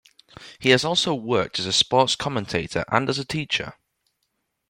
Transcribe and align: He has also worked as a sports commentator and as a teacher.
He 0.57 0.71
has 0.71 0.83
also 0.83 1.13
worked 1.13 1.59
as 1.59 1.67
a 1.67 1.71
sports 1.71 2.15
commentator 2.15 2.85
and 2.87 3.07
as 3.07 3.19
a 3.19 3.23
teacher. 3.23 3.75